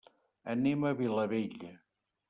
[0.53, 1.73] Anem a Vilabella.